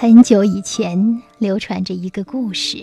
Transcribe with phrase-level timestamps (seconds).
[0.00, 2.82] 很久以前，流传着一个故事：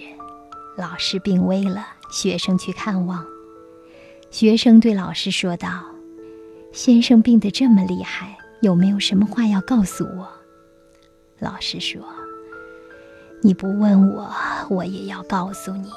[0.78, 3.26] 老师病危了，学生去看望。
[4.30, 5.84] 学生对老师说道
[6.72, 10.28] ：“先生病得这么厉害，有没有什么话要告诉我？”
[11.42, 12.04] 老师说
[13.42, 14.32] ：“你不问我，
[14.70, 15.90] 我也要告诉你。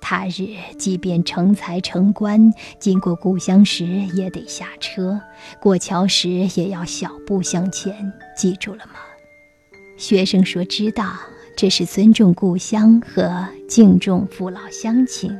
[0.00, 5.20] 他日即便成才成官，经过故乡时也得下车，
[5.60, 8.12] 过桥时也要小步向前。
[8.36, 9.00] 记住了吗？”
[9.96, 11.16] 学生说：“知道，
[11.56, 15.36] 这是尊重故乡和敬重父老乡亲。”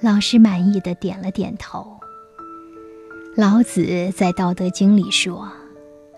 [0.00, 1.98] 老师满意的点了点头。
[3.34, 5.50] 老子在《道德经》里说：“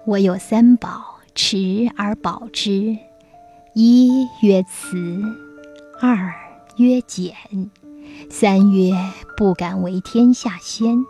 [0.07, 2.97] 我有三宝，持而保之：
[3.75, 5.23] 一曰慈，
[6.01, 6.35] 二
[6.77, 7.35] 曰俭，
[8.31, 8.93] 三曰
[9.37, 11.05] 不敢为天下先。”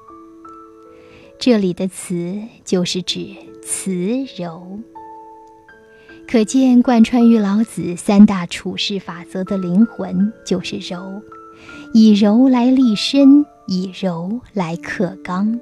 [1.39, 4.79] 这里的“慈”就是指慈柔。
[6.31, 11.23] 可见，贯穿于老子三大处世法则的灵魂就是柔，
[11.95, 15.59] 以柔来立身，以柔来克刚。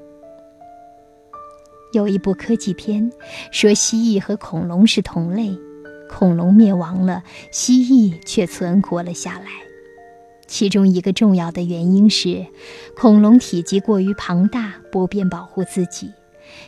[1.92, 3.12] 有一部科技片
[3.53, 5.56] 说，蜥蜴和恐龙是同类，
[6.11, 9.47] 恐龙灭亡了，蜥蜴却存活了下来。
[10.48, 12.45] 其中一个重要的原因是，
[12.97, 16.11] 恐龙体积过于庞大，不便保护自己。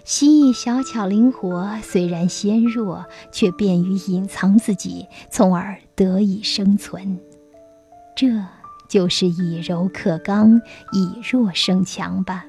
[0.05, 7.19] 蜥蜴小巧灵活，虽然纤弱，却便于隐藏自己，从而得以生存。
[8.17, 8.27] 这
[8.89, 10.61] 就是以柔克刚，
[10.93, 12.47] 以弱胜强吧。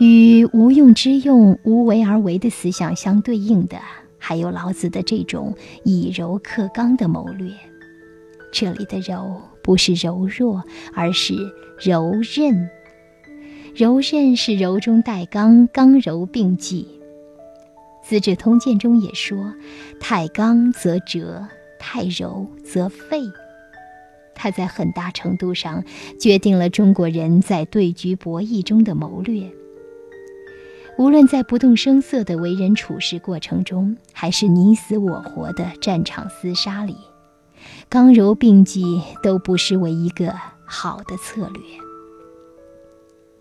[0.00, 3.78] 与无用之用、无为而为的思想相对应的，
[4.18, 7.50] 还有老子的这种以柔克刚的谋略。
[8.52, 10.62] 这里的柔不是柔弱，
[10.94, 11.34] 而是
[11.78, 12.68] 柔韧。
[13.74, 16.86] 柔韧是柔中带刚，刚柔并济。
[18.08, 19.52] 《资治通鉴》中也说
[19.98, 21.44] ：“太刚则折，
[21.76, 23.20] 太柔则废。”
[24.32, 25.82] 它在很大程度上
[26.20, 29.50] 决定了中国人在对局博弈中的谋略。
[30.96, 36.94] 无论在不动声色的为人处事过程中，还是你死我活的战场厮杀里，
[37.88, 40.32] 刚柔并济都不失为一个
[40.64, 41.60] 好的策略。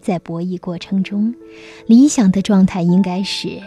[0.04, 1.34] 在博弈过程中，
[1.88, 3.58] 理想的状态应该是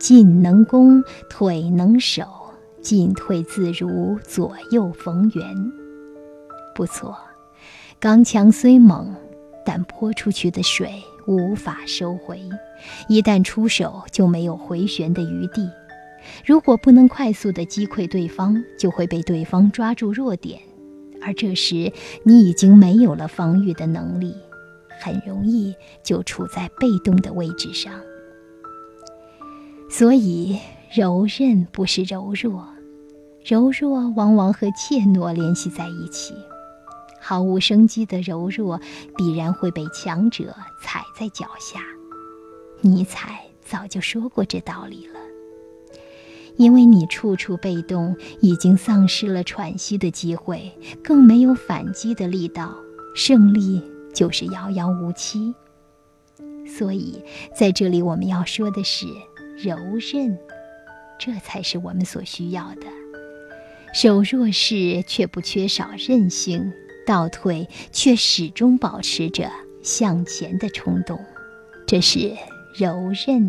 [0.00, 1.00] 进能攻，
[1.30, 2.24] 退能守，
[2.82, 5.72] 进退自如，左右逢源。
[6.74, 7.16] 不错，
[8.00, 9.14] 刚强虽猛，
[9.64, 10.90] 但泼出去的水
[11.28, 12.40] 无法收回，
[13.08, 15.70] 一旦出手就没有回旋的余地。
[16.44, 20.60] 如果不能快速的击溃对方，就会被对方抓住弱点，
[21.22, 21.92] 而这时
[22.24, 24.34] 你已经没有了防御的能力。
[25.00, 27.92] 很容易就处在被动的位置上，
[29.90, 30.58] 所以
[30.94, 32.66] 柔韧不是柔弱，
[33.44, 36.34] 柔弱往往和怯懦联系在一起。
[37.20, 38.80] 毫无生机的柔弱，
[39.16, 41.80] 必然会被强者踩在脚下。
[42.80, 45.18] 尼采早就说过这道理了，
[46.56, 50.72] 因为你处处被动，已经丧失了喘息的机会，
[51.02, 52.74] 更没有反击的力道，
[53.14, 53.82] 胜利。
[54.18, 55.54] 就是遥遥无期，
[56.66, 57.22] 所以
[57.54, 59.06] 在这里我们要说的是
[59.56, 59.76] 柔
[60.12, 60.36] 韧，
[61.20, 62.88] 这才是我们所需要的。
[63.94, 66.72] 守弱势却不缺少韧性，
[67.06, 69.48] 倒退却始终保持着
[69.84, 71.24] 向前的冲动，
[71.86, 72.36] 这是
[72.74, 73.48] 柔韧。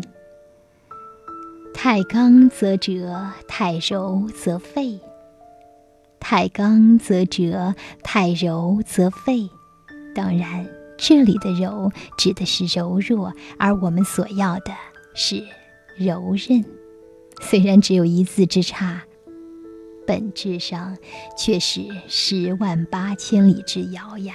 [1.74, 5.00] 太刚则折，太柔则废；
[6.20, 9.50] 太刚则折，太柔则废。
[10.14, 10.66] 当然，
[10.96, 14.72] 这里的柔指的是柔弱，而我们所要的
[15.14, 15.42] 是
[15.96, 16.64] 柔韧。
[17.40, 19.02] 虽然只有一字之差，
[20.06, 20.96] 本质上
[21.38, 24.34] 却是十万八千里之遥呀。